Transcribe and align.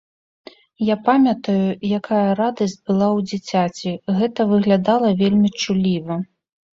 Я 0.83 0.93
памятаю, 1.09 1.67
якая 1.99 2.21
радасць 2.39 2.73
была 2.91 3.07
ў 3.09 3.19
дзіцяці, 3.29 3.91
гэта 4.21 4.47
выглядала 4.55 5.13
вельмі 5.21 5.49
чулліва. 5.61 6.19